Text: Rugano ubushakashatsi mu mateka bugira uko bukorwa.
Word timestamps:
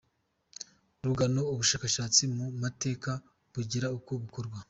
Rugano 1.05 1.41
ubushakashatsi 1.53 2.21
mu 2.35 2.45
mateka 2.61 3.09
bugira 3.53 3.87
uko 3.97 4.11
bukorwa. 4.21 4.57